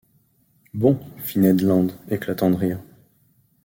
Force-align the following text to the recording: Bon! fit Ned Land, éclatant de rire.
Bon! 0.73 0.99
fit 1.17 1.37
Ned 1.37 1.61
Land, 1.61 1.89
éclatant 2.09 2.49
de 2.49 2.55
rire. 2.55 2.79